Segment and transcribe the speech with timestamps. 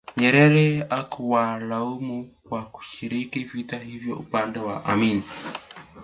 [0.17, 5.23] Nyerere hakuwalaumu kwa kushiriki vita hivyo upande wa Amin